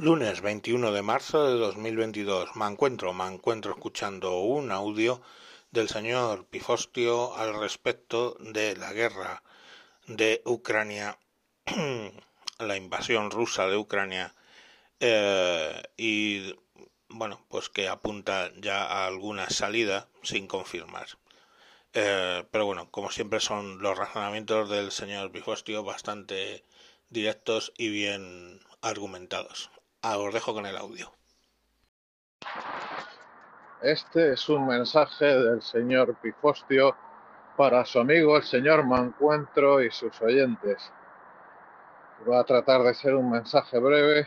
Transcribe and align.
Lunes 0.00 0.42
21 0.42 0.92
de 0.92 1.02
marzo 1.02 1.50
de 1.50 1.58
2022. 1.58 2.54
Me 2.54 2.66
encuentro, 2.66 3.12
me 3.12 3.26
encuentro 3.26 3.72
escuchando 3.72 4.38
un 4.38 4.70
audio 4.70 5.20
del 5.72 5.88
señor 5.88 6.46
Pifostio 6.46 7.34
al 7.34 7.58
respecto 7.58 8.36
de 8.38 8.76
la 8.76 8.92
guerra 8.92 9.42
de 10.06 10.40
Ucrania, 10.44 11.18
la 12.60 12.76
invasión 12.76 13.32
rusa 13.32 13.66
de 13.66 13.76
Ucrania 13.76 14.36
eh, 15.00 15.82
y 15.96 16.54
bueno, 17.08 17.44
pues 17.48 17.68
que 17.68 17.88
apunta 17.88 18.52
ya 18.56 18.84
a 18.84 19.04
alguna 19.08 19.50
salida 19.50 20.06
sin 20.22 20.46
confirmar. 20.46 21.08
Eh, 21.92 22.44
pero 22.52 22.66
bueno, 22.66 22.88
como 22.92 23.10
siempre 23.10 23.40
son 23.40 23.82
los 23.82 23.98
razonamientos 23.98 24.70
del 24.70 24.92
señor 24.92 25.32
Pifostio 25.32 25.82
bastante 25.82 26.62
directos 27.10 27.72
y 27.76 27.88
bien 27.88 28.60
argumentados. 28.80 29.72
Ah, 30.10 30.16
os 30.16 30.32
dejo 30.32 30.54
con 30.54 30.64
el 30.64 30.74
audio. 30.74 31.12
Este 33.82 34.32
es 34.32 34.48
un 34.48 34.66
mensaje 34.66 35.26
del 35.26 35.60
señor 35.60 36.14
Pifostio 36.14 36.96
para 37.58 37.84
su 37.84 38.00
amigo 38.00 38.38
el 38.38 38.42
señor 38.42 38.86
Mancuentro 38.86 39.82
y 39.82 39.90
sus 39.90 40.18
oyentes. 40.22 40.90
Va 42.26 42.40
a 42.40 42.44
tratar 42.44 42.84
de 42.84 42.94
ser 42.94 43.16
un 43.16 43.30
mensaje 43.30 43.78
breve 43.78 44.26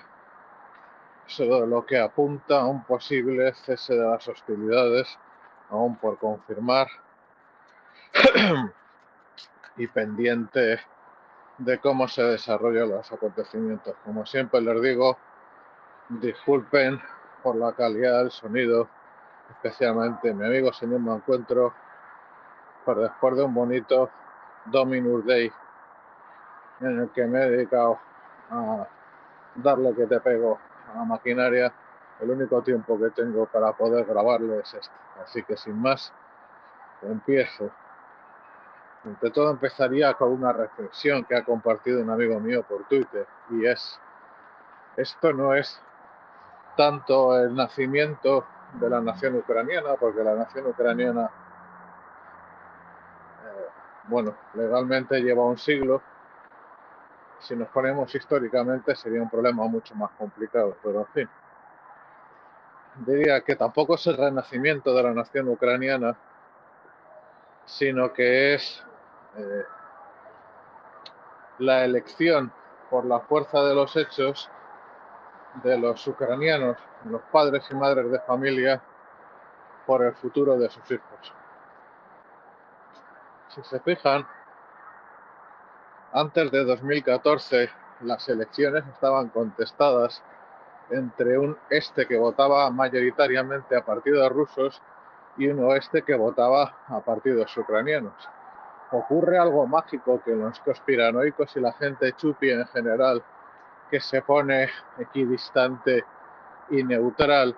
sobre 1.26 1.66
lo 1.66 1.84
que 1.84 1.98
apunta 1.98 2.62
a 2.62 2.68
un 2.68 2.84
posible 2.84 3.52
cese 3.66 3.96
de 3.96 4.08
las 4.08 4.28
hostilidades, 4.28 5.18
aún 5.72 5.96
por 5.96 6.20
confirmar, 6.20 6.90
y 9.78 9.88
pendiente 9.88 10.80
de 11.58 11.80
cómo 11.80 12.08
se 12.08 12.22
desarrollan 12.22 12.90
los 12.90 13.12
acontecimientos. 13.12 13.96
Como 14.06 14.28
siempre 14.28 14.62
les 14.62 14.80
digo, 14.80 15.18
Disculpen 16.20 17.02
por 17.42 17.56
la 17.56 17.72
calidad 17.72 18.20
del 18.20 18.32
sonido, 18.32 18.90
especialmente 19.50 20.34
mi 20.34 20.46
amigo 20.46 20.74
señor 20.74 21.00
me 21.00 21.14
encuentro, 21.14 21.74
pero 22.86 23.04
después 23.04 23.38
de 23.38 23.44
un 23.44 23.54
bonito 23.54 24.10
Dominus 24.66 25.26
Day 25.26 25.50
en 26.82 27.00
el 27.00 27.10
que 27.12 27.26
me 27.26 27.42
he 27.42 27.50
dedicado 27.52 27.98
a 28.50 28.86
darle 29.56 29.96
que 29.96 30.06
te 30.06 30.20
pego 30.20 30.60
a 30.92 30.98
la 30.98 31.06
maquinaria, 31.06 31.72
el 32.20 32.30
único 32.30 32.62
tiempo 32.62 33.00
que 33.00 33.12
tengo 33.12 33.46
para 33.46 33.72
poder 33.72 34.04
grabarlo 34.06 34.60
es 34.60 34.74
este. 34.74 34.94
Así 35.24 35.44
que 35.44 35.56
sin 35.56 35.82
más, 35.82 36.12
empiezo. 37.04 37.72
Entre 39.06 39.32
todo 39.32 39.50
empezaría 39.50 40.14
con 40.16 40.34
una 40.34 40.52
reflexión 40.52 41.24
que 41.24 41.38
ha 41.38 41.46
compartido 41.46 42.02
un 42.02 42.10
amigo 42.10 42.38
mío 42.42 42.64
por 42.64 42.84
Twitter 42.90 43.26
y 43.50 43.66
es, 43.66 43.98
esto 44.98 45.32
no 45.32 45.56
es 45.56 45.82
tanto 46.76 47.38
el 47.40 47.56
nacimiento 47.56 48.46
de 48.74 48.90
la 48.90 49.02
nación 49.02 49.36
ucraniana, 49.36 49.96
porque 50.00 50.24
la 50.24 50.36
nación 50.36 50.68
ucraniana, 50.68 51.30
eh, 53.46 53.68
bueno, 54.08 54.36
legalmente 54.54 55.22
lleva 55.22 55.44
un 55.44 55.58
siglo. 55.58 56.02
Si 57.40 57.56
nos 57.56 57.68
ponemos 57.70 58.14
históricamente 58.14 58.96
sería 58.96 59.22
un 59.22 59.30
problema 59.30 59.68
mucho 59.68 59.96
más 59.96 60.12
complicado, 60.12 60.78
pero 60.84 61.00
en 61.02 61.08
fin. 61.08 61.30
Diría 63.06 63.42
que 63.42 63.56
tampoco 63.56 63.96
es 63.96 64.06
el 64.08 64.18
renacimiento 64.18 64.94
de 64.94 65.04
la 65.04 65.14
nación 65.14 65.48
ucraniana, 65.50 66.16
sino 67.66 68.12
que 68.14 68.54
es 68.54 68.84
eh, 69.38 69.64
la 71.60 71.86
elección 71.86 72.52
por 72.90 73.06
la 73.06 73.22
fuerza 73.22 73.64
de 73.64 73.74
los 73.74 73.96
hechos 73.96 74.50
de 75.64 75.78
los 75.78 76.06
ucranianos, 76.08 76.78
los 77.06 77.22
padres 77.32 77.66
y 77.70 77.76
madres 77.76 78.12
de 78.12 78.20
familia, 78.22 78.82
por 79.86 80.04
el 80.04 80.14
futuro 80.14 80.58
de 80.58 80.70
sus 80.70 80.90
hijos. 80.92 81.34
Si 83.50 83.62
se 83.64 83.80
fijan, 83.82 84.26
antes 86.14 86.52
de 86.52 86.64
2014 86.64 87.70
las 88.02 88.28
elecciones 88.30 88.86
estaban 88.88 89.30
contestadas 89.30 90.24
entre 90.90 91.38
un 91.38 91.58
este 91.70 92.06
que 92.08 92.18
votaba 92.18 92.70
mayoritariamente 92.70 93.78
a 93.78 93.86
partidos 93.86 94.30
rusos 94.32 94.82
y 95.38 95.48
un 95.48 95.64
oeste 95.64 96.02
que 96.02 96.16
votaba 96.16 96.76
a 96.88 97.00
partidos 97.00 97.56
ucranianos. 97.58 98.14
Ocurre 98.92 99.38
algo 99.38 99.66
mágico 99.68 100.22
que 100.24 100.36
los 100.36 100.60
conspiranoicos 100.60 101.56
y 101.56 101.62
la 101.62 101.72
gente 101.74 102.12
chupi 102.14 102.52
en 102.52 102.68
general 102.68 103.24
que 103.92 104.00
se 104.00 104.22
pone 104.22 104.70
equidistante 104.98 106.06
y 106.70 106.82
neutral, 106.82 107.56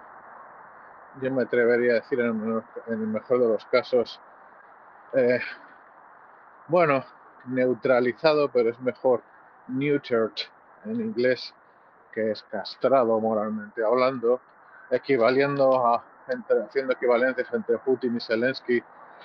yo 1.22 1.32
me 1.32 1.44
atrevería 1.44 1.92
a 1.92 1.96
decir 1.96 2.20
en 2.20 2.64
el 2.88 3.08
mejor 3.08 3.40
de 3.40 3.48
los 3.50 3.64
casos, 3.66 4.20
eh, 5.14 5.40
bueno, 6.68 7.06
neutralizado, 7.46 8.50
pero 8.50 8.72
es 8.72 8.80
mejor 8.80 9.22
neutered 9.68 10.32
en 10.86 11.02
inglés, 11.02 11.54
que 12.12 12.32
es 12.32 12.42
castrado 12.44 13.20
moralmente 13.20 13.86
hablando, 13.86 14.42
equivaliendo 14.90 15.86
a, 15.86 16.04
entre, 16.30 16.64
haciendo 16.64 16.94
equivalencias 16.94 17.54
entre 17.54 17.78
Putin 17.78 18.18
y 18.18 18.20
Zelensky, 18.20 18.84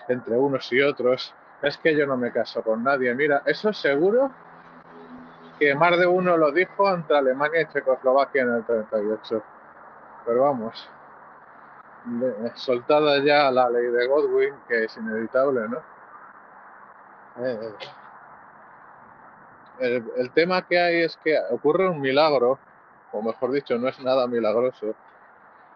entre 0.09 0.37
unos 0.37 0.71
y 0.73 0.83
otros. 0.83 1.35
Es 1.63 1.79
que 1.79 1.97
yo 1.97 2.07
no 2.07 2.19
me 2.19 2.31
caso 2.33 2.63
con 2.63 2.85
nadie. 2.85 3.15
Mira, 3.15 3.43
eso 3.47 3.71
es 3.71 3.79
seguro 3.79 4.31
que 5.59 5.75
más 5.75 5.99
de 5.99 6.07
uno 6.07 6.37
lo 6.37 6.53
dijo 6.53 6.89
entre 6.93 7.19
Alemania 7.19 7.63
y 7.63 7.67
Checoslovaquia 7.73 8.43
en 8.43 8.55
el 8.55 8.65
38. 8.65 9.43
Pero 10.25 10.43
vamos, 10.43 10.89
soltada 12.55 13.23
ya 13.25 13.51
la 13.51 13.69
ley 13.69 13.87
de 13.87 14.07
Godwin, 14.07 14.55
que 14.69 14.85
es 14.85 14.97
inevitable, 14.97 15.69
¿no? 15.69 15.83
El, 19.79 20.31
tema 20.33 20.67
que 20.67 20.79
hay 20.79 21.03
es 21.03 21.17
que 21.23 21.39
ocurre 21.51 21.89
un 21.89 22.01
milagro, 22.01 22.59
o 23.13 23.23
mejor 23.23 23.53
dicho, 23.53 23.79
no 23.79 23.89
es 23.89 24.01
nada 24.01 24.27
milagroso, 24.27 24.95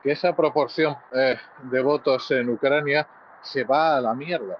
que 0.02 0.12
esa 0.12 0.34
proporción 0.34 0.96
eh, 1.12 1.38
de 1.62 1.82
votos 1.82 2.30
en 2.32 2.50
Ucrania 2.50 3.06
se 3.40 3.64
va 3.64 3.96
a 3.96 4.00
la 4.00 4.14
mierda. 4.14 4.58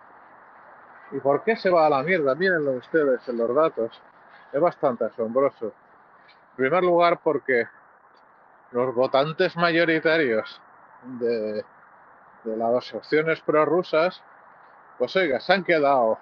¿Y 1.11 1.19
por 1.19 1.43
qué 1.43 1.57
se 1.57 1.71
va 1.71 1.87
a 1.87 1.91
la 1.91 2.03
mierda? 2.03 2.35
Mírenlo 2.35 2.73
ustedes 2.73 3.29
en 3.29 3.37
los 3.37 3.55
datos 3.55 4.01
es 4.53 4.61
bastante 4.61 5.05
asombroso. 5.05 5.67
En 5.67 6.57
primer 6.57 6.83
lugar, 6.83 7.21
porque 7.23 7.67
los 8.73 8.95
votantes 8.95 9.57
mayoritarios 9.57 10.61
de, 11.19 11.65
las 12.45 12.95
opciones 12.95 13.41
prorrusas, 13.41 14.23
pues 14.99 15.15
oiga, 15.17 15.41
se 15.41 15.53
han 15.53 15.65
quedado 15.65 16.19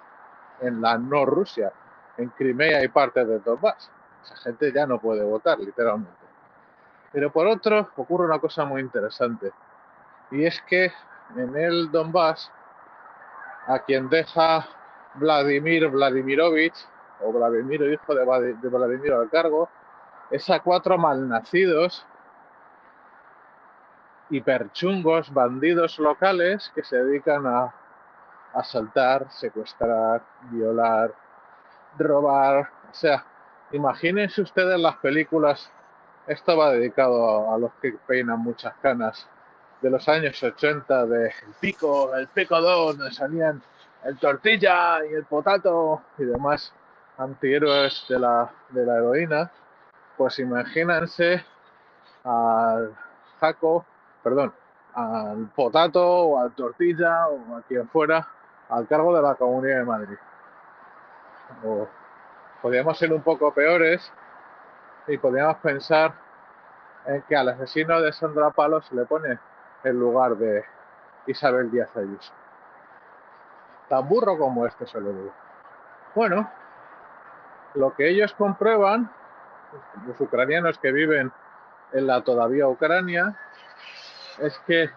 en 0.61 0.81
la 0.81 0.97
no 0.97 1.25
Rusia, 1.25 1.71
en 2.17 2.29
Crimea 2.29 2.83
y 2.83 2.87
parte 2.87 3.25
de 3.25 3.39
Donbass. 3.39 3.91
Esa 4.23 4.35
gente 4.37 4.71
ya 4.71 4.85
no 4.85 4.99
puede 4.99 5.23
votar, 5.23 5.59
literalmente. 5.59 6.11
Pero 7.11 7.31
por 7.31 7.47
otro, 7.47 7.89
ocurre 7.97 8.25
una 8.25 8.39
cosa 8.39 8.65
muy 8.65 8.81
interesante. 8.81 9.51
Y 10.29 10.45
es 10.45 10.61
que 10.61 10.91
en 11.35 11.55
el 11.55 11.91
Donbass, 11.91 12.51
a 13.67 13.79
quien 13.79 14.09
deja 14.09 14.67
Vladimir 15.15 15.89
Vladimirovich, 15.89 16.75
o 17.23 17.31
Vladimiro, 17.31 17.91
hijo 17.91 18.15
de, 18.15 18.23
Vladimiro 18.69 19.19
al 19.19 19.29
cargo, 19.29 19.69
es 20.29 20.49
a 20.49 20.59
cuatro 20.59 20.97
malnacidos, 20.97 22.05
hiperchungos, 24.29 25.33
bandidos 25.33 25.99
locales 25.99 26.71
que 26.73 26.83
se 26.83 26.97
dedican 26.97 27.45
a 27.45 27.73
asaltar, 28.53 29.29
secuestrar, 29.31 30.23
violar, 30.51 31.13
robar. 31.97 32.69
O 32.89 32.93
sea, 32.93 33.25
imagínense 33.71 34.41
ustedes 34.41 34.79
las 34.79 34.95
películas, 34.97 35.69
esto 36.27 36.57
va 36.57 36.71
dedicado 36.71 37.51
a, 37.51 37.57
los 37.57 37.71
que 37.81 37.93
peinan 38.07 38.39
muchas 38.39 38.73
canas, 38.81 39.27
de 39.81 39.89
los 39.89 40.07
años 40.07 40.41
80, 40.41 41.05
de 41.07 41.25
El 41.27 41.53
Pico, 41.59 42.15
El 42.15 42.27
Pico 42.27 42.61
2, 42.61 42.97
donde 42.97 43.13
salían 43.13 43.61
el 44.03 44.17
tortilla 44.17 45.05
y 45.05 45.13
el 45.13 45.25
potato 45.25 46.01
y 46.17 46.23
demás 46.23 46.73
antihéroes 47.21 48.05
de 48.09 48.19
la, 48.19 48.49
de 48.69 48.85
la 48.85 48.95
heroína, 48.97 49.51
pues 50.17 50.39
imagínense 50.39 51.45
al 52.23 52.95
Jaco, 53.39 53.85
perdón, 54.23 54.53
al 54.93 55.47
Potato 55.55 56.03
o 56.03 56.39
al 56.39 56.51
Tortilla 56.53 57.27
o 57.27 57.57
a 57.57 57.61
quien 57.61 57.87
fuera 57.89 58.27
al 58.69 58.87
cargo 58.87 59.15
de 59.15 59.21
la 59.21 59.35
Comunidad 59.35 59.77
de 59.77 59.85
Madrid. 59.85 60.17
O 61.65 61.87
podríamos 62.61 62.97
ser 62.97 63.13
un 63.13 63.21
poco 63.21 63.53
peores 63.53 64.11
y 65.07 65.17
podríamos 65.17 65.57
pensar 65.57 66.13
en 67.05 67.21
que 67.23 67.35
al 67.35 67.49
asesino 67.49 67.99
de 68.01 68.13
Sandra 68.13 68.51
Palos 68.51 68.85
se 68.85 68.95
le 68.95 69.05
pone 69.05 69.39
el 69.83 69.99
lugar 69.99 70.35
de 70.37 70.63
Isabel 71.27 71.69
Díaz 71.71 71.89
Ayuso. 71.95 72.33
Tan 73.89 74.07
burro 74.07 74.37
como 74.37 74.65
este 74.65 74.87
se 74.87 74.99
lo 74.99 75.11
digo. 75.11 75.33
Bueno, 76.15 76.49
lo 77.75 77.93
que 77.95 78.09
ellos 78.09 78.33
comprueban, 78.33 79.11
los 80.07 80.19
ucranianos 80.19 80.77
que 80.79 80.91
viven 80.91 81.31
en 81.93 82.07
la 82.07 82.21
todavía 82.21 82.67
Ucrania 82.67 83.37
es 84.39 84.57
que, 84.65 84.89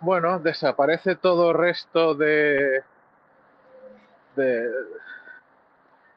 bueno, 0.00 0.38
desaparece 0.38 1.16
todo 1.16 1.52
resto 1.52 2.14
de, 2.14 2.84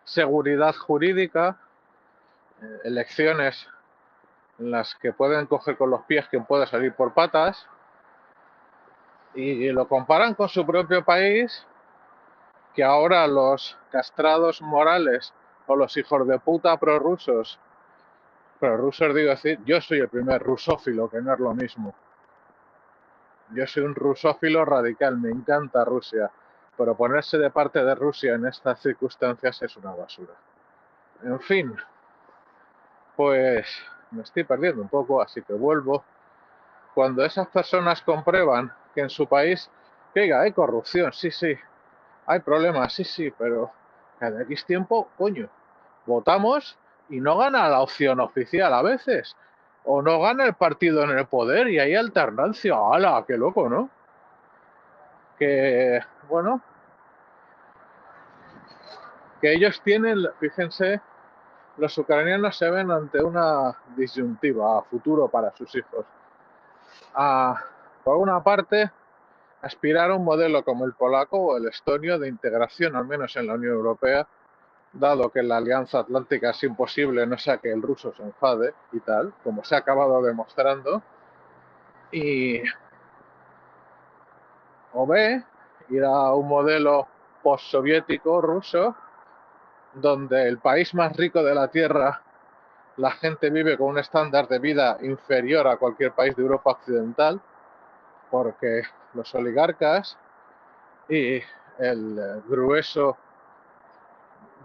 seguridad 0.06 0.76
jurídica, 0.76 1.58
eh, 2.62 2.80
elecciones 2.86 3.68
en 4.60 4.72
las 4.72 4.96
que 4.96 5.12
pueden 5.12 5.46
coger 5.48 5.78
con 5.78 5.90
los 5.90 6.04
pies 6.04 6.28
quien 6.30 6.46
puede 6.46 6.68
salir 6.68 6.94
por 6.94 7.14
patas, 7.14 7.68
y, 9.36 9.70
lo 9.72 9.88
comparan 9.88 10.36
con 10.36 10.48
su 10.48 10.66
propio 10.66 11.04
país, 11.04 11.66
que 12.76 12.84
ahora 12.84 13.28
los 13.28 13.78
castrados 13.92 14.62
morales 14.62 15.34
o 15.68 15.76
los 15.76 15.96
hijos 15.98 16.28
de 16.28 16.40
puta 16.40 16.78
prorrusos, 16.78 17.60
prorrusos 18.60 19.14
digo 19.14 19.30
decir, 19.30 19.60
yo 19.66 19.82
soy 19.82 20.00
el 20.00 20.10
primer 20.10 20.42
rusófilo, 20.42 21.10
que 21.10 21.22
no 21.22 21.34
es 21.34 21.40
lo 21.40 21.54
mismo. 21.54 21.94
Yo 23.52 23.68
soy 23.68 23.84
un 23.84 23.94
rusófilo 23.94 24.66
radical, 24.66 25.18
me 25.18 25.30
encanta 25.30 25.86
Rusia, 25.86 26.32
pero 26.78 26.96
ponerse 26.96 27.38
de 27.38 27.50
parte 27.50 27.84
de 27.84 27.94
Rusia 27.94 28.36
en 28.36 28.48
estas 28.48 28.80
circunstancias 28.80 29.62
es 29.62 29.78
una 29.78 29.92
basura. 29.92 30.34
En 31.24 31.40
fin, 31.40 31.76
pues 33.16 33.68
me 34.12 34.24
estoy 34.24 34.44
perdiendo 34.44 34.82
un 34.82 34.90
poco, 34.90 35.22
así 35.22 35.42
que 35.42 35.54
vuelvo. 35.54 36.04
Cuando 36.94 37.24
esas 37.24 37.48
personas 37.48 38.02
comprueban 38.02 38.72
que 38.94 39.02
en 39.02 39.10
su 39.10 39.28
país, 39.28 39.70
que 40.14 40.34
hay 40.34 40.52
corrupción, 40.52 41.12
sí, 41.14 41.32
sí, 41.32 41.58
hay 42.26 42.40
problemas, 42.40 42.94
sí, 42.94 43.04
sí, 43.04 43.34
pero 43.38 43.72
cada 44.24 44.44
X 44.44 44.66
tiempo, 44.66 45.10
coño, 45.18 45.50
votamos 46.06 46.80
y 47.10 47.20
no 47.20 47.38
gana 47.38 47.68
la 47.68 47.82
opción 47.82 48.22
oficial 48.22 48.74
a 48.74 48.82
veces. 48.82 49.36
O 49.84 50.02
no 50.02 50.22
gana 50.22 50.46
el 50.46 50.54
partido 50.54 51.04
en 51.04 51.18
el 51.18 51.26
poder 51.26 51.68
y 51.68 51.78
hay 51.78 51.94
alternancia. 51.94 52.74
¡Hala! 52.74 53.26
¡Qué 53.28 53.36
loco, 53.36 53.68
¿no? 53.68 53.90
Que, 55.38 56.00
bueno, 56.30 56.62
que 59.42 59.52
ellos 59.52 59.82
tienen, 59.82 60.20
fíjense, 60.40 61.02
los 61.76 61.98
ucranianos 61.98 62.56
se 62.56 62.70
ven 62.70 62.92
ante 62.92 63.22
una 63.22 63.76
disyuntiva 63.98 64.80
a 64.80 64.84
futuro 64.84 65.28
para 65.28 65.52
sus 65.52 65.76
hijos. 65.76 66.06
A, 67.14 67.62
por 68.06 68.16
una 68.16 68.42
parte, 68.42 68.90
aspirar 69.64 70.12
a 70.12 70.16
un 70.16 70.26
modelo 70.26 70.64
como 70.64 70.86
el 70.86 70.94
polaco 70.94 71.38
o 71.38 71.58
el 71.58 71.68
estonio 71.68 72.20
de 72.20 72.28
integración, 72.28 72.96
al 72.96 73.06
menos 73.06 73.36
en 73.38 73.48
la 73.48 73.54
Unión 73.54 73.74
Europea, 73.74 74.28
dado 74.92 75.30
que 75.32 75.42
la 75.42 75.58
Alianza 75.58 76.00
Atlántica 76.00 76.52
es 76.52 76.64
imposible, 76.64 77.26
no 77.26 77.38
sea 77.38 77.58
que 77.58 77.72
el 77.72 77.82
ruso 77.82 78.14
se 78.14 78.22
enfade 78.24 78.74
y 78.92 79.00
tal, 79.00 79.34
como 79.44 79.64
se 79.64 79.76
ha 79.76 79.80
acabado 79.80 80.22
demostrando. 80.22 81.02
Y 82.12 82.62
o 84.92 85.08
B, 85.08 85.44
ir 85.90 86.04
a 86.04 86.34
un 86.34 86.48
modelo 86.48 87.08
postsoviético 87.42 88.42
ruso, 88.42 88.96
donde 89.94 90.48
el 90.48 90.60
país 90.60 90.94
más 90.94 91.16
rico 91.16 91.42
de 91.42 91.56
la 91.56 91.70
Tierra, 91.70 92.22
la 92.98 93.12
gente 93.12 93.50
vive 93.50 93.78
con 93.78 93.88
un 93.88 93.98
estándar 93.98 94.48
de 94.50 94.60
vida 94.60 94.98
inferior 95.02 95.68
a 95.68 95.78
cualquier 95.78 96.12
país 96.12 96.36
de 96.36 96.44
Europa 96.44 96.72
Occidental, 96.72 97.42
porque 98.30 98.84
los 99.14 99.34
oligarcas 99.36 100.18
y 101.10 101.42
el 101.80 102.44
grueso 102.48 103.18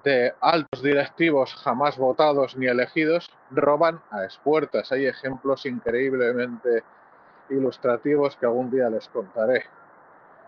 de 0.05 0.35
altos 0.41 0.83
directivos 0.83 1.55
jamás 1.55 1.99
votados 1.99 2.57
ni 2.57 2.67
elegidos 2.67 3.31
roban 3.51 4.01
a 4.11 4.25
expuertas. 4.25 4.93
Hay 4.93 5.07
ejemplos 5.07 5.67
increíblemente 5.67 6.85
ilustrativos 7.51 8.37
que 8.37 8.47
algún 8.47 8.71
día 8.71 8.89
les 8.89 9.09
contaré. 9.09 9.65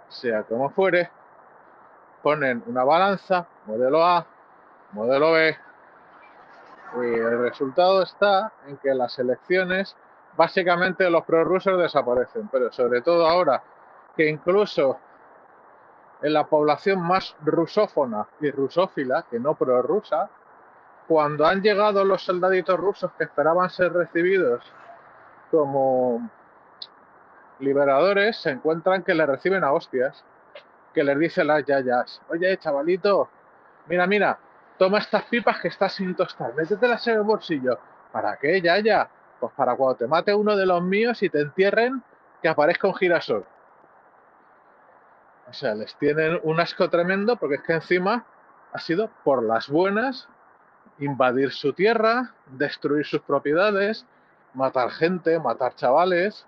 Sea 0.08 0.42
como 0.44 0.70
fuere, 0.70 1.10
ponen 2.22 2.62
una 2.66 2.84
balanza, 2.84 3.46
modelo 3.66 4.04
A, 4.04 4.26
modelo 4.92 5.32
B, 5.32 5.56
y 6.96 7.14
el 7.14 7.38
resultado 7.38 8.02
está 8.02 8.52
en 8.66 8.76
que 8.78 8.92
las 8.94 9.18
elecciones 9.18 9.96
básicamente 10.36 11.08
los 11.08 11.24
prorrusos 11.24 11.78
desaparecen, 11.78 12.48
pero 12.48 12.72
sobre 12.72 13.00
todo 13.02 13.28
ahora 13.28 13.62
que 14.16 14.28
incluso 14.28 14.98
en 16.22 16.32
la 16.32 16.46
población 16.46 17.00
más 17.00 17.34
rusófona 17.42 18.26
y 18.40 18.50
rusófila, 18.50 19.24
que 19.30 19.40
no 19.40 19.54
prorrusa, 19.54 20.28
cuando 21.08 21.46
han 21.46 21.62
llegado 21.62 22.04
los 22.04 22.22
soldaditos 22.22 22.78
rusos 22.78 23.10
que 23.18 23.24
esperaban 23.24 23.70
ser 23.70 23.92
recibidos 23.92 24.62
como 25.50 26.30
liberadores, 27.58 28.36
se 28.40 28.50
encuentran 28.50 29.02
que 29.02 29.14
le 29.14 29.26
reciben 29.26 29.64
a 29.64 29.72
hostias, 29.72 30.24
que 30.94 31.04
les 31.04 31.18
dicen 31.18 31.46
las 31.46 31.64
yayas, 31.64 32.20
oye 32.28 32.56
chavalito, 32.58 33.28
mira, 33.86 34.06
mira, 34.06 34.38
toma 34.78 34.98
estas 34.98 35.24
pipas 35.24 35.60
que 35.60 35.68
estás 35.68 35.92
sin 35.92 36.14
tostar, 36.14 36.54
métetelas 36.54 37.06
en 37.08 37.16
el 37.16 37.22
bolsillo. 37.22 37.78
¿Para 38.12 38.36
qué, 38.36 38.60
yaya? 38.60 39.08
Pues 39.38 39.52
para 39.54 39.74
cuando 39.76 39.96
te 39.96 40.06
mate 40.06 40.34
uno 40.34 40.56
de 40.56 40.66
los 40.66 40.82
míos 40.82 41.22
y 41.22 41.28
te 41.28 41.40
entierren, 41.40 42.02
que 42.42 42.48
aparezca 42.48 42.88
un 42.88 42.94
girasol. 42.94 43.44
O 45.50 45.52
sea, 45.52 45.74
les 45.74 45.96
tienen 45.96 46.38
un 46.44 46.60
asco 46.60 46.88
tremendo 46.88 47.36
porque 47.36 47.56
es 47.56 47.62
que 47.62 47.72
encima 47.72 48.24
ha 48.72 48.78
sido 48.78 49.10
por 49.24 49.42
las 49.42 49.68
buenas 49.68 50.28
invadir 51.00 51.50
su 51.50 51.72
tierra, 51.72 52.34
destruir 52.46 53.04
sus 53.04 53.20
propiedades, 53.22 54.06
matar 54.54 54.90
gente, 54.90 55.40
matar 55.40 55.74
chavales. 55.74 56.46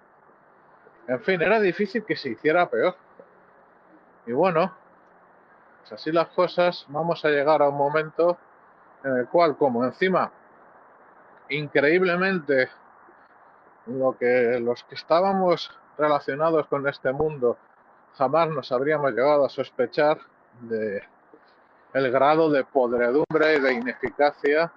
En 1.08 1.20
fin, 1.20 1.42
era 1.42 1.58
difícil 1.58 2.04
que 2.04 2.14
se 2.14 2.30
hiciera 2.30 2.70
peor. 2.70 2.94
Y 4.26 4.32
bueno, 4.32 4.72
pues 5.80 5.92
así 5.92 6.12
las 6.12 6.28
cosas, 6.28 6.86
vamos 6.88 7.24
a 7.24 7.28
llegar 7.28 7.60
a 7.60 7.70
un 7.70 7.76
momento 7.76 8.38
en 9.02 9.16
el 9.16 9.26
cual, 9.26 9.56
como 9.56 9.84
encima, 9.84 10.30
increíblemente, 11.48 12.68
lo 13.86 14.16
que 14.16 14.60
los 14.60 14.84
que 14.84 14.94
estábamos 14.94 15.76
relacionados 15.98 16.68
con 16.68 16.86
este 16.86 17.10
mundo 17.10 17.58
jamás 18.16 18.48
nos 18.50 18.72
habríamos 18.72 19.12
llegado 19.12 19.44
a 19.44 19.48
sospechar 19.48 20.18
de 20.60 21.02
el 21.92 22.10
grado 22.10 22.50
de 22.50 22.64
podredumbre 22.64 23.56
y 23.56 23.60
de 23.60 23.74
ineficacia 23.74 24.72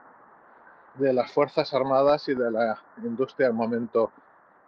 de 0.96 1.14
las 1.14 1.32
Fuerzas 1.32 1.74
Armadas 1.74 2.28
y 2.28 2.36
de 2.36 2.52
la 2.52 2.78
industria 3.04 3.48
del 3.48 3.56
momento 3.56 4.12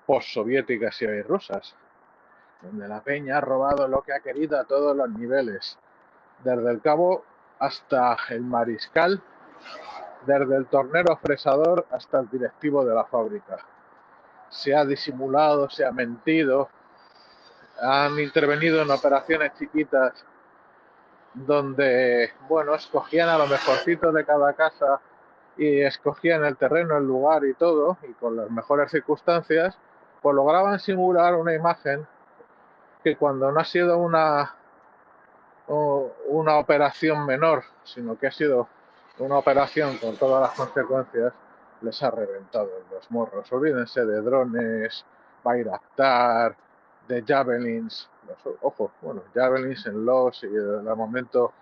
postsoviéticas 0.05 1.01
y 1.01 1.21
rusas, 1.21 1.75
donde 2.61 2.87
la 2.87 3.01
peña 3.01 3.37
ha 3.37 3.41
robado 3.41 3.87
lo 3.87 4.01
que 4.01 4.13
ha 4.13 4.21
querido 4.21 4.59
a 4.59 4.63
todos 4.63 4.95
los 4.95 5.09
niveles, 5.09 5.77
desde 6.43 6.71
el 6.71 6.81
cabo 6.81 7.23
hasta 7.59 8.15
el 8.29 8.41
mariscal, 8.41 9.21
desde 10.25 10.55
el 10.55 10.67
tornero 10.67 11.17
fresador 11.17 11.85
hasta 11.91 12.19
el 12.19 12.29
directivo 12.29 12.85
de 12.85 12.95
la 12.95 13.05
fábrica. 13.05 13.57
Se 14.49 14.73
ha 14.73 14.85
disimulado, 14.85 15.69
se 15.69 15.85
ha 15.85 15.91
mentido, 15.91 16.69
han 17.81 18.19
intervenido 18.19 18.81
en 18.81 18.91
operaciones 18.91 19.53
chiquitas 19.57 20.13
donde, 21.33 22.31
bueno, 22.47 22.73
escogían 22.75 23.29
a 23.29 23.37
lo 23.37 23.47
mejorcito 23.47 24.11
de 24.11 24.25
cada 24.25 24.53
casa 24.53 24.99
y 25.57 25.81
escogían 25.81 26.45
el 26.45 26.57
terreno, 26.57 26.97
el 26.97 27.05
lugar 27.05 27.45
y 27.45 27.53
todo, 27.53 27.97
y 28.03 28.13
con 28.13 28.35
las 28.35 28.49
mejores 28.49 28.91
circunstancias, 28.91 29.77
pues 30.21 30.35
lograban 30.35 30.79
simular 30.79 31.35
una 31.35 31.53
imagen 31.53 32.07
que 33.03 33.15
cuando 33.15 33.51
no 33.51 33.59
ha 33.59 33.65
sido 33.65 33.97
una, 33.97 34.55
una 35.67 36.57
operación 36.57 37.25
menor, 37.25 37.63
sino 37.83 38.17
que 38.17 38.27
ha 38.27 38.31
sido 38.31 38.67
una 39.19 39.37
operación 39.37 39.97
con 39.97 40.15
todas 40.15 40.41
las 40.41 40.51
consecuencias, 40.51 41.33
les 41.81 42.03
ha 42.03 42.11
reventado 42.11 42.69
los 42.91 43.09
morros. 43.11 43.51
Olvídense 43.51 44.05
de 44.05 44.21
drones, 44.21 45.05
Bayraktar, 45.43 46.55
de 47.07 47.23
javelins, 47.23 48.09
ojo, 48.61 48.91
bueno, 49.01 49.23
javelins 49.33 49.85
en 49.85 50.05
los 50.05 50.43
y 50.43 50.47
el 50.47 50.83
momento 50.95 51.53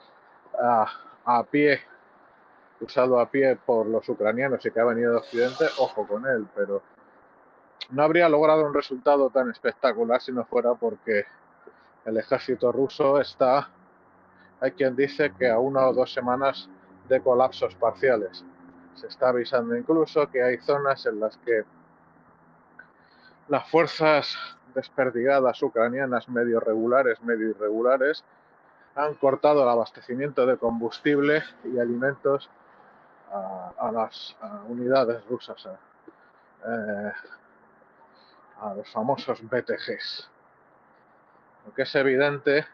a, 0.60 0.88
a, 1.26 1.44
pie, 1.44 1.82
usado 2.82 3.20
a 3.20 3.30
pie 3.30 3.56
por 3.56 3.86
los 3.86 4.08
ucranianos 4.10 4.66
y 4.66 4.72
que 4.72 4.80
ha 4.80 4.86
venido 4.86 5.12
de 5.12 5.18
Occidente, 5.18 5.66
ojo 5.78 6.08
con 6.08 6.26
él, 6.26 6.48
pero 6.56 6.82
no 7.92 8.04
habría 8.04 8.30
logrado 8.30 8.66
un 8.66 8.74
resultado 8.74 9.30
tan 9.30 9.50
espectacular 9.52 10.22
si 10.22 10.32
no 10.32 10.46
fuera 10.46 10.74
porque 10.74 11.26
el 12.06 12.18
ejército 12.18 12.72
ruso 12.72 13.20
está, 13.20 13.70
hay 14.60 14.72
quien 14.72 14.96
dice 14.96 15.34
que 15.38 15.50
a 15.50 15.60
una 15.60 15.88
o 15.88 15.94
dos 15.94 16.14
semanas 16.14 16.70
de 17.08 17.22
colapsos 17.22 17.76
parciales. 17.76 18.44
Se 18.96 19.08
está 19.08 19.30
avisando 19.30 19.76
incluso 19.76 20.30
que 20.32 20.42
hay 20.42 20.58
zonas 20.60 21.06
en 21.06 21.20
las 21.20 21.38
que 21.38 21.64
las 23.48 23.70
fuerzas 23.70 24.36
desperdigadas 24.76 25.62
ucranianas 25.64 26.30
medio 26.30 26.60
regulares, 26.60 27.22
medio 27.24 27.50
irregulares, 27.50 28.24
han 28.96 29.16
cortado 29.16 29.64
el 29.64 29.70
abastecimiento 29.70 30.46
de 30.46 30.58
combustible 30.58 31.44
y 31.64 31.80
alimentos 31.80 32.50
a, 33.32 33.92
las 33.92 34.38
unidades 34.70 35.26
rusas. 35.28 35.68
eh, 36.66 37.12
a 38.62 38.74
los 38.74 38.90
famosos 38.92 39.42
BTGs. 39.42 40.30
Lo 41.66 41.74
que 41.74 41.82
es 41.84 41.96
evidente 41.96 42.66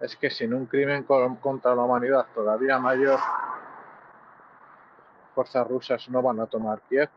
es 0.00 0.16
que 0.16 0.30
sin 0.30 0.54
un 0.54 0.66
crimen 0.66 1.04
contra 1.04 1.74
la 1.74 1.82
humanidad 1.82 2.26
todavía 2.34 2.78
mayor, 2.78 3.20
fuerzas 5.34 5.66
rusas 5.66 6.08
no 6.08 6.22
van 6.22 6.40
a 6.40 6.46
tomar 6.46 6.80
Kiev, 6.88 7.08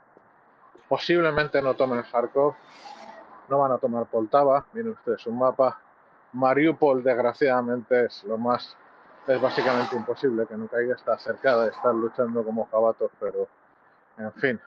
posiblemente 0.87 1.61
no 1.61 1.73
tomen 1.73 2.03
Kharkov, 2.03 2.55
no 3.49 3.59
van 3.59 3.71
a 3.71 3.77
tomar 3.77 4.05
Poltava, 4.05 4.65
miren 4.73 4.91
ustedes 4.91 5.25
un 5.27 5.37
mapa, 5.37 5.79
Mariupol 6.33 7.03
desgraciadamente 7.03 8.05
es 8.05 8.23
lo 8.23 8.37
más, 8.37 8.75
es 9.27 9.41
básicamente 9.41 9.95
imposible 9.95 10.45
que 10.45 10.57
no 10.57 10.67
caiga, 10.67 10.95
está 10.95 11.17
cercada 11.17 11.63
de 11.63 11.71
estar 11.71 11.93
luchando 11.93 12.43
como 12.43 12.65
jabatos, 12.65 13.11
pero 13.19 13.47
en 14.17 14.31
fin, 14.33 14.59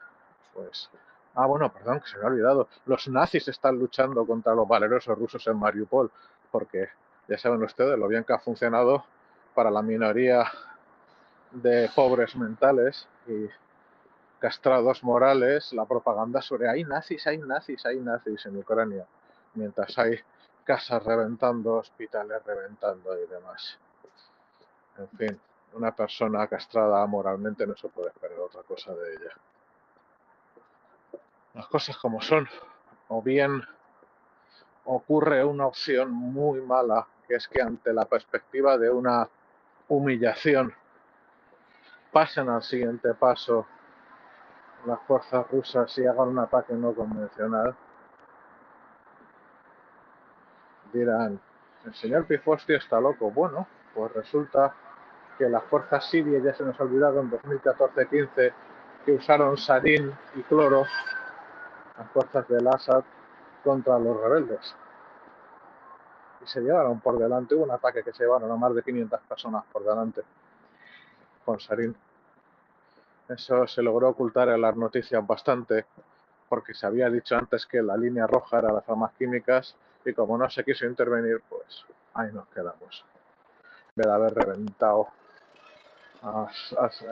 pues 0.53 0.89
Ah, 1.33 1.45
bueno, 1.45 1.71
perdón, 1.71 2.01
que 2.01 2.07
se 2.07 2.17
me 2.17 2.25
ha 2.25 2.27
olvidado. 2.27 2.67
Los 2.85 3.07
nazis 3.07 3.47
están 3.47 3.79
luchando 3.79 4.25
contra 4.25 4.53
los 4.53 4.67
valerosos 4.67 5.17
rusos 5.17 5.47
en 5.47 5.57
Mariupol, 5.57 6.11
porque 6.51 6.89
ya 7.27 7.37
saben 7.37 7.63
ustedes 7.63 7.97
lo 7.97 8.07
bien 8.09 8.25
que 8.25 8.33
ha 8.33 8.39
funcionado 8.39 9.05
para 9.55 9.71
la 9.71 9.81
minoría 9.81 10.45
de 11.51 11.89
pobres 11.95 12.35
mentales 12.35 13.07
y 13.27 13.47
castrados 14.41 15.03
morales 15.03 15.71
la 15.71 15.85
propaganda 15.85 16.41
sobre 16.41 16.69
hay 16.69 16.83
nazis, 16.83 17.25
hay 17.27 17.37
nazis, 17.37 17.85
hay 17.85 17.99
nazis 17.99 18.45
en 18.47 18.57
Ucrania, 18.57 19.05
mientras 19.53 19.97
hay 19.99 20.19
casas 20.65 21.03
reventando, 21.03 21.75
hospitales 21.75 22.43
reventando 22.43 23.17
y 23.17 23.27
demás. 23.27 23.79
En 24.97 25.07
fin, 25.09 25.39
una 25.73 25.95
persona 25.95 26.47
castrada 26.47 27.05
moralmente 27.05 27.65
no 27.65 27.77
se 27.77 27.87
puede 27.87 28.09
esperar 28.09 28.39
otra 28.39 28.63
cosa 28.63 28.93
de 28.93 29.13
ella 29.13 29.31
las 31.53 31.67
cosas 31.67 31.97
como 31.97 32.21
son. 32.21 32.47
O 33.09 33.21
bien 33.21 33.63
ocurre 34.85 35.43
una 35.43 35.67
opción 35.67 36.11
muy 36.11 36.61
mala, 36.61 37.07
que 37.27 37.35
es 37.35 37.47
que 37.47 37.61
ante 37.61 37.93
la 37.93 38.05
perspectiva 38.05 38.77
de 38.77 38.89
una 38.89 39.27
humillación 39.87 40.73
pasen 42.11 42.49
al 42.49 42.63
siguiente 42.63 43.13
paso 43.13 43.67
las 44.85 44.99
fuerzas 45.01 45.49
rusas 45.51 45.97
y 45.97 46.05
hagan 46.05 46.29
un 46.29 46.39
ataque 46.39 46.73
no 46.73 46.93
convencional. 46.93 47.75
Dirán, 50.93 51.39
el 51.85 51.93
señor 51.95 52.25
Pifostio 52.25 52.77
está 52.77 52.99
loco. 52.99 53.31
Bueno, 53.31 53.67
pues 53.93 54.11
resulta 54.13 54.73
que 55.37 55.49
las 55.49 55.63
fuerzas 55.63 56.05
sirias 56.09 56.43
ya 56.43 56.53
se 56.53 56.63
nos 56.63 56.79
olvidaron 56.79 57.31
en 57.31 57.59
2014-15 57.59 58.53
que 59.05 59.11
usaron 59.13 59.57
sarín 59.57 60.13
y 60.35 60.41
cloro 60.43 60.85
las 61.97 62.09
fuerzas 62.11 62.47
del 62.47 62.67
Assad 62.67 63.03
contra 63.63 63.97
los 63.99 64.19
rebeldes. 64.21 64.75
Y 66.43 66.47
se 66.47 66.61
llevaron 66.61 66.99
por 66.99 67.17
delante, 67.17 67.55
hubo 67.55 67.63
un 67.63 67.71
ataque 67.71 68.03
que 68.03 68.13
se 68.13 68.23
llevaron 68.23 68.51
a 68.51 68.55
más 68.55 68.73
de 68.73 68.83
500 68.83 69.19
personas 69.21 69.63
por 69.71 69.83
delante 69.83 70.21
con 71.45 71.59
Sarín. 71.59 71.95
Eso 73.33 73.65
se 73.65 73.81
logró 73.81 74.09
ocultar 74.09 74.49
en 74.49 74.61
las 74.61 74.75
noticias 74.75 75.25
bastante, 75.25 75.85
porque 76.49 76.73
se 76.73 76.85
había 76.85 77.09
dicho 77.09 77.37
antes 77.37 77.65
que 77.65 77.81
la 77.81 77.95
línea 77.95 78.27
roja 78.27 78.59
era 78.59 78.73
las 78.73 78.87
armas 78.89 79.13
químicas, 79.17 79.75
y 80.03 80.13
como 80.13 80.37
no 80.37 80.49
se 80.49 80.65
quiso 80.65 80.85
intervenir, 80.85 81.41
pues 81.47 81.85
ahí 82.13 82.31
nos 82.33 82.47
quedamos. 82.49 83.05
De 83.95 84.09
haber 84.09 84.33
reventado, 84.33 85.07
has, 86.21 87.05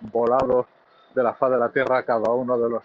volado 0.00 0.66
de 1.14 1.22
la 1.22 1.34
faz 1.34 1.50
de 1.50 1.58
la 1.58 1.70
tierra 1.70 2.02
cada 2.04 2.30
uno 2.30 2.58
de 2.58 2.68
los 2.68 2.84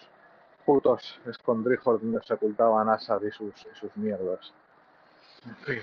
putos 0.65 1.19
escondrijos 1.25 2.01
donde 2.01 2.21
se 2.23 2.33
ocultaban 2.33 2.89
Assad 2.89 3.21
y 3.23 3.31
sus, 3.31 3.53
sus 3.73 3.95
mierdas. 3.97 4.53
En 5.45 5.55
fin, 5.57 5.81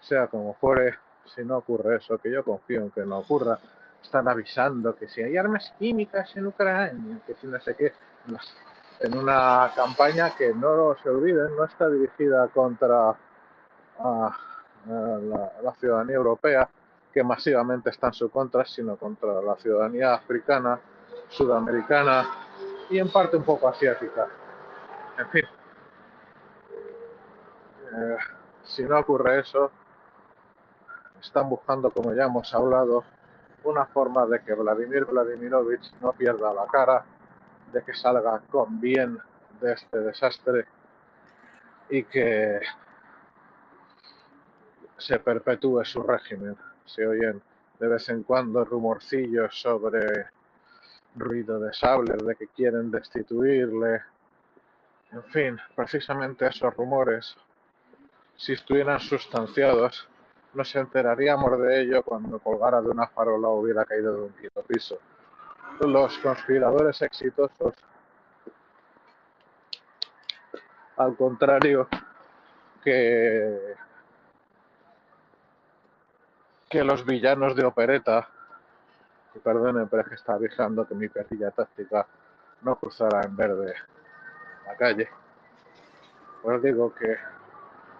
sea 0.00 0.28
como 0.28 0.54
fuere, 0.54 0.98
si 1.34 1.44
no 1.44 1.58
ocurre 1.58 1.96
eso, 1.96 2.16
que 2.18 2.30
yo 2.30 2.44
confío 2.44 2.80
en 2.80 2.90
que 2.90 3.04
no 3.04 3.18
ocurra, 3.18 3.58
están 4.06 4.28
avisando 4.28 4.96
que 4.96 5.08
si 5.08 5.22
hay 5.22 5.36
armas 5.36 5.72
químicas 5.78 6.34
en 6.36 6.46
Ucrania, 6.46 7.20
que 7.26 7.34
si 7.34 7.46
no 7.46 7.60
sé 7.60 7.74
qué, 7.74 7.92
en 9.00 9.18
una 9.18 9.70
campaña 9.74 10.34
que 10.36 10.54
no 10.54 10.96
se 11.02 11.10
olviden, 11.10 11.54
no 11.56 11.64
está 11.64 11.88
dirigida 11.88 12.48
contra 12.48 13.14
la, 13.98 15.74
ciudadanía 15.78 16.16
europea, 16.16 16.68
que 17.12 17.22
masivamente 17.22 17.90
está 17.90 18.08
en 18.08 18.12
su 18.14 18.30
contra, 18.30 18.64
sino 18.64 18.96
contra 18.96 19.42
la 19.42 19.56
ciudadanía 19.56 20.14
africana, 20.14 20.78
sudamericana, 21.28 22.26
y 22.88 22.98
en 22.98 23.10
parte 23.10 23.36
un 23.36 23.42
poco 23.42 23.68
asiática. 23.68 24.28
En 25.18 25.28
fin, 25.30 25.44
eh, 27.96 28.16
si 28.64 28.84
no 28.84 29.00
ocurre 29.00 29.40
eso, 29.40 29.70
están 31.20 31.48
buscando, 31.48 31.90
como 31.90 32.14
ya 32.14 32.24
hemos 32.24 32.54
hablado, 32.54 33.04
una 33.66 33.86
forma 33.86 34.26
de 34.26 34.40
que 34.42 34.54
Vladimir 34.54 35.04
Vladimirovich 35.04 35.92
no 36.00 36.12
pierda 36.12 36.54
la 36.54 36.66
cara, 36.66 37.04
de 37.72 37.82
que 37.82 37.94
salga 37.94 38.40
con 38.50 38.80
bien 38.80 39.18
de 39.60 39.72
este 39.72 39.98
desastre 39.98 40.66
y 41.90 42.04
que 42.04 42.60
se 44.96 45.18
perpetúe 45.18 45.84
su 45.84 46.02
régimen. 46.02 46.56
Se 46.84 47.06
oyen 47.06 47.42
de 47.78 47.88
vez 47.88 48.08
en 48.08 48.22
cuando 48.22 48.64
rumorcillos 48.64 49.60
sobre 49.60 50.26
ruido 51.16 51.58
de 51.58 51.72
sables 51.72 52.24
de 52.24 52.36
que 52.36 52.48
quieren 52.48 52.90
destituirle. 52.90 54.02
En 55.12 55.24
fin, 55.24 55.58
precisamente 55.74 56.46
esos 56.46 56.74
rumores, 56.74 57.36
si 58.36 58.52
estuvieran 58.52 59.00
sustanciados, 59.00 60.08
nos 60.56 60.74
enteraríamos 60.74 61.60
de 61.60 61.82
ello 61.82 62.02
cuando 62.02 62.38
colgara 62.38 62.80
de 62.80 62.88
una 62.88 63.06
farola 63.06 63.48
o 63.48 63.60
hubiera 63.60 63.84
caído 63.84 64.14
de 64.14 64.22
un 64.22 64.30
quinto 64.30 64.62
piso. 64.62 64.98
Los 65.80 66.16
conspiradores 66.18 67.02
exitosos, 67.02 67.74
al 70.96 71.14
contrario 71.14 71.86
que, 72.82 73.74
que 76.70 76.82
los 76.82 77.04
villanos 77.04 77.54
de 77.54 77.64
opereta, 77.66 78.26
perdone, 79.44 79.86
pero 79.86 80.00
es 80.00 80.08
que 80.08 80.14
está 80.14 80.38
vigilando 80.38 80.86
que 80.86 80.94
mi 80.94 81.08
perrilla 81.08 81.50
táctica 81.50 82.06
no 82.62 82.76
cruzara 82.76 83.20
en 83.22 83.36
verde 83.36 83.74
la 84.66 84.74
calle. 84.76 85.08
Pues 86.42 86.62
digo 86.62 86.94
que 86.94 87.18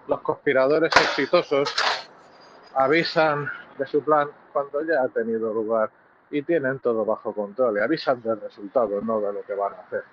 los 0.08 0.20
conspiradores 0.22 0.94
exitosos 0.96 1.74
avisan 2.76 3.50
de 3.78 3.86
su 3.86 4.02
plan 4.04 4.28
cuando 4.52 4.82
ya 4.82 5.02
ha 5.02 5.08
tenido 5.08 5.52
lugar 5.52 5.90
y 6.30 6.42
tienen 6.42 6.78
todo 6.78 7.04
bajo 7.04 7.32
control 7.32 7.78
y 7.78 7.80
avisan 7.80 8.20
del 8.22 8.40
resultado, 8.40 9.00
no 9.00 9.20
de 9.20 9.32
lo 9.32 9.42
que 9.42 9.54
van 9.54 9.74
a 9.74 9.80
hacer. 9.80 10.04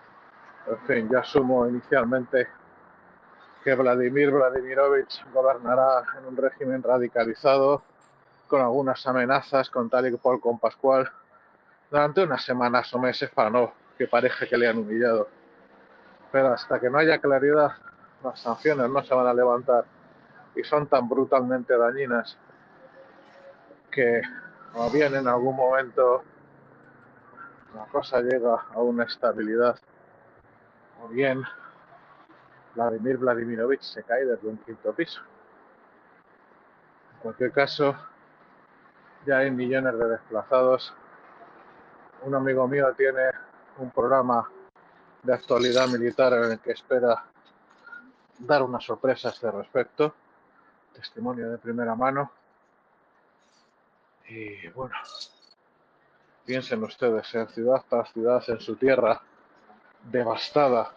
En 0.68 0.78
fin, 0.80 1.10
yo 1.12 1.20
asumo 1.20 1.68
inicialmente 1.68 2.48
que 3.64 3.76
Vladimir 3.76 4.32
Vladimirovich 4.32 5.26
gobernará 5.34 6.04
en 6.18 6.26
un 6.26 6.38
régimen 6.38 6.82
radicalizado 6.82 7.84
con 8.48 8.62
algunas 8.62 9.06
amenazas 9.08 9.70
con 9.70 9.90
tal 9.90 10.08
y 10.08 10.18
cual 10.18 10.40
con 10.40 10.60
Pascual 10.60 11.10
durante 11.90 12.24
unas 12.24 12.44
semanas 12.44 12.94
o 12.94 13.00
meses 13.00 13.30
para 13.30 13.50
no 13.50 13.74
que 13.98 14.08
parezca 14.08 14.48
que 14.48 14.58
le 14.58 14.68
han 14.68 14.78
humillado. 14.78 15.28
Pero 16.32 16.54
hasta 16.54 16.80
que 16.80 16.90
no 16.90 16.98
haya 16.98 17.20
claridad, 17.20 17.72
las 18.24 18.40
sanciones 18.40 18.90
no 18.90 19.04
se 19.04 19.14
van 19.14 19.28
a 19.28 19.34
levantar 19.34 19.86
y 20.56 20.64
son 20.64 20.88
tan 20.88 21.10
brutalmente 21.10 21.78
dañinas 21.78 22.38
que 23.94 24.22
o 24.74 24.90
bien 24.90 25.14
en 25.16 25.28
algún 25.28 25.56
momento 25.56 26.24
la 27.76 27.86
cosa 27.86 28.22
llega 28.22 28.66
a 28.74 28.80
una 28.80 29.04
estabilidad 29.04 29.78
o 31.02 31.08
bien 31.08 31.44
Vladimir 32.76 33.18
Vladimirovich 33.18 33.82
se 33.82 34.04
cae 34.04 34.26
desde 34.26 34.48
un 34.48 34.58
quinto 34.58 34.94
piso. 34.94 35.22
En 37.14 37.20
cualquier 37.22 37.52
caso, 37.52 37.96
ya 39.26 39.40
hay 39.40 39.52
millones 39.52 39.98
de 39.98 40.10
desplazados. 40.10 40.94
Un 42.24 42.36
amigo 42.36 42.68
mío 42.68 42.92
tiene 42.98 43.30
un 43.78 43.92
programa 43.92 44.50
de 45.22 45.34
actualidad 45.34 45.88
militar 45.88 46.34
en 46.34 46.52
el 46.52 46.60
que 46.60 46.72
espera 46.72 47.24
dar 48.40 48.64
una 48.64 48.80
sorpresa 48.80 49.30
a 49.30 49.32
este 49.32 49.52
respecto. 49.52 50.16
Testimonio 50.94 51.50
de 51.52 51.58
primera 51.60 51.96
mano. 51.96 52.32
Y 54.28 54.68
bueno, 54.70 54.96
piensen 56.46 56.84
ustedes 56.84 57.34
en 57.36 57.48
ciudad 57.50 57.84
tras 57.90 58.12
ciudad, 58.12 58.44
en 58.48 58.60
su 58.60 58.76
tierra 58.76 59.22
devastada, 60.04 60.94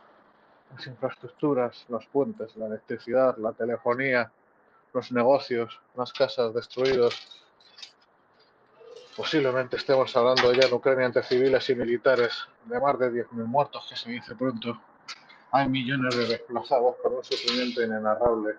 las 0.75 0.87
infraestructuras, 0.87 1.87
los 1.89 2.07
puentes, 2.07 2.57
la 2.57 2.67
electricidad, 2.67 3.37
la 3.39 3.53
telefonía, 3.53 4.31
los 4.93 5.13
negocios, 5.13 5.81
las 5.95 6.13
casas 6.13 6.55
destruidos, 6.55 7.47
Posiblemente 9.17 9.77
estemos 9.77 10.15
hablando 10.15 10.53
ya 10.53 10.69
en 10.69 10.75
Ucrania 10.75 11.07
entre 11.07 11.23
civiles 11.23 11.71
y 11.71 11.75
militares 11.75 12.35
de 12.67 12.79
más 12.79 12.99
de 12.99 13.11
10.000 13.11 13.47
muertos, 13.47 13.87
que 13.89 13.97
se 13.97 14.11
dice 14.11 14.35
pronto. 14.35 14.79
Hay 15.53 15.71
millones 15.71 16.15
de 16.15 16.27
desplazados 16.27 16.97
por 17.03 17.15
un 17.15 17.25
sufrimiento 17.25 17.81
inenarrable. 17.83 18.57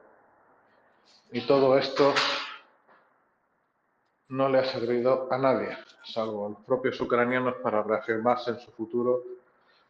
Y 1.32 1.42
todo 1.42 1.78
esto 1.78 2.12
no 4.30 4.50
le 4.50 4.60
ha 4.60 4.66
servido 4.66 5.32
a 5.32 5.38
nadie, 5.38 5.78
salvo 6.04 6.46
a 6.46 6.50
los 6.50 6.60
propios 6.60 7.00
ucranianos 7.00 7.56
para 7.64 7.82
reafirmarse 7.82 8.52
en 8.52 8.60
su 8.60 8.72
futuro, 8.72 9.24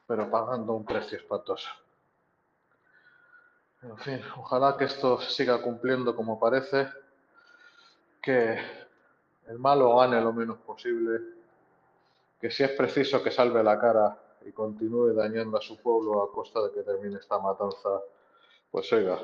pero 0.05 0.29
pagando 0.29 0.73
un 0.73 0.85
precio 0.85 1.17
espantoso. 1.17 1.69
En 3.81 3.97
fin, 3.97 4.21
ojalá 4.37 4.75
que 4.77 4.85
esto 4.85 5.19
siga 5.21 5.61
cumpliendo 5.61 6.15
como 6.15 6.39
parece, 6.39 6.87
que 8.21 8.59
el 9.47 9.59
malo 9.59 9.95
gane 9.95 10.21
lo 10.21 10.33
menos 10.33 10.57
posible, 10.59 11.19
que 12.39 12.51
si 12.51 12.63
es 12.63 12.71
preciso 12.71 13.23
que 13.23 13.31
salve 13.31 13.63
la 13.63 13.79
cara 13.79 14.17
y 14.45 14.51
continúe 14.51 15.13
dañando 15.13 15.57
a 15.57 15.61
su 15.61 15.81
pueblo 15.81 16.23
a 16.23 16.31
costa 16.31 16.61
de 16.61 16.71
que 16.71 16.83
termine 16.83 17.17
esta 17.17 17.39
matanza, 17.39 18.01
pues 18.69 18.91
oiga, 18.93 19.19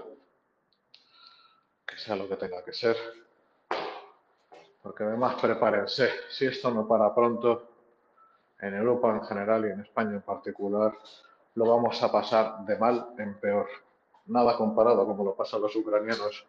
que 1.85 1.97
sea 1.97 2.15
lo 2.15 2.27
que 2.27 2.37
tenga 2.37 2.63
que 2.63 2.73
ser. 2.73 3.22
Porque 4.83 5.05
además 5.05 5.41
prepárense, 5.41 6.11
si 6.29 6.45
esto 6.45 6.69
no 6.69 6.85
para 6.85 7.15
pronto, 7.15 7.69
en 8.59 8.75
Europa 8.75 9.09
en 9.09 9.23
general 9.23 9.65
y 9.65 9.71
en 9.71 9.79
España 9.79 10.11
en 10.11 10.21
particular, 10.21 10.93
lo 11.55 11.65
vamos 11.65 12.03
a 12.03 12.11
pasar 12.11 12.65
de 12.65 12.77
mal 12.77 13.15
en 13.17 13.39
peor. 13.39 13.67
Nada 14.25 14.57
comparado 14.57 15.05
como 15.05 15.23
lo 15.23 15.35
pasan 15.35 15.61
los 15.61 15.75
ucranianos, 15.75 16.45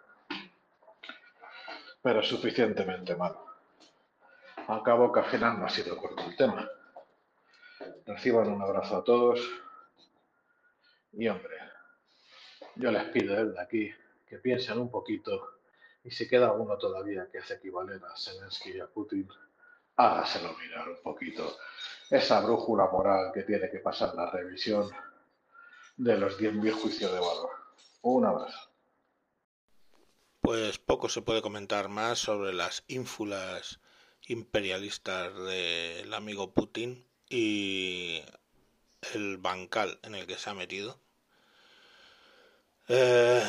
pero 2.02 2.22
suficientemente 2.22 3.14
mal. 3.14 3.36
Al 4.66 4.82
cabo 4.82 5.12
que 5.12 5.20
al 5.20 5.26
final 5.26 5.58
no 5.58 5.66
ha 5.66 5.70
sido 5.70 5.96
corto 5.96 6.24
el 6.24 6.36
tema. 6.36 6.68
Reciban 8.04 8.50
un 8.50 8.62
abrazo 8.62 8.96
a 8.96 9.04
todos 9.04 9.40
y 11.12 11.28
hombre, 11.28 11.56
yo 12.74 12.90
les 12.90 13.04
pido 13.04 13.44
desde 13.44 13.60
aquí 13.60 13.90
que 14.26 14.38
piensen 14.38 14.78
un 14.78 14.90
poquito 14.90 15.54
y 16.04 16.10
si 16.10 16.28
queda 16.28 16.46
alguno 16.46 16.76
todavía 16.76 17.28
que 17.30 17.38
hace 17.38 17.54
equivaler 17.54 18.00
a 18.04 18.16
Zelensky 18.16 18.72
y 18.72 18.80
a 18.80 18.86
Putin, 18.86 19.26
hágaselo 19.96 20.56
mirar 20.58 20.88
un 20.90 21.02
poquito. 21.02 21.56
Esa 22.10 22.40
brújula 22.40 22.88
moral 22.92 23.32
que 23.32 23.42
tiene 23.42 23.70
que 23.70 23.78
pasar 23.78 24.14
la 24.14 24.30
revisión 24.30 24.90
de 25.96 26.18
los 26.18 26.38
10.000 26.38 26.72
juicios 26.72 27.10
de 27.10 27.18
valor. 27.18 27.50
Un 28.02 28.26
abrazo. 28.26 28.70
Pues 30.42 30.78
poco 30.78 31.08
se 31.08 31.22
puede 31.22 31.40
comentar 31.40 31.88
más 31.88 32.18
sobre 32.18 32.52
las 32.52 32.84
ínfulas 32.86 33.80
imperialistas 34.26 35.34
del 35.34 36.12
amigo 36.12 36.52
Putin 36.52 37.06
y 37.30 38.22
el 39.14 39.38
bancal 39.38 39.98
en 40.02 40.14
el 40.14 40.26
que 40.26 40.36
se 40.36 40.50
ha 40.50 40.54
metido. 40.54 41.00
Eh, 42.88 43.42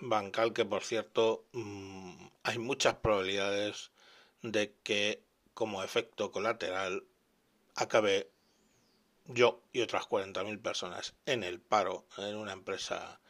bancal 0.00 0.52
que, 0.52 0.64
por 0.64 0.82
cierto, 0.82 1.44
mm, 1.52 2.26
hay 2.42 2.58
muchas 2.58 2.94
probabilidades 2.96 3.90
de 4.42 4.74
que 4.82 5.22
como 5.54 5.82
efecto 5.82 6.30
colateral 6.30 7.04
acabe 7.74 8.30
yo 9.26 9.62
y 9.72 9.82
otras 9.82 10.04
40.000 10.06 10.60
personas 10.60 11.14
en 11.26 11.44
el 11.44 11.60
paro 11.60 12.06
en 12.16 12.36
una 12.36 12.52
empresa 12.52 13.20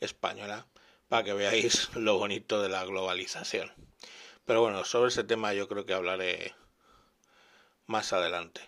española 0.00 0.66
para 1.08 1.24
que 1.24 1.34
veáis 1.34 1.90
lo 1.94 2.18
bonito 2.18 2.62
de 2.62 2.68
la 2.68 2.84
globalización. 2.84 3.72
Pero 4.44 4.62
bueno, 4.62 4.84
sobre 4.84 5.08
ese 5.08 5.24
tema 5.24 5.52
yo 5.54 5.68
creo 5.68 5.84
que 5.84 5.94
hablaré 5.94 6.54
más 7.86 8.12
adelante. 8.12 8.60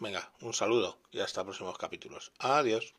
Venga, 0.00 0.32
un 0.40 0.54
saludo 0.54 0.98
y 1.10 1.20
hasta 1.20 1.44
próximos 1.44 1.78
capítulos. 1.78 2.32
Adiós. 2.38 2.94